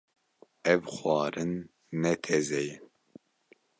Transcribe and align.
Ev 0.73 0.81
xwarin 0.97 1.53
ne 2.01 2.11
teze 2.23 2.61
ye. 2.67 2.77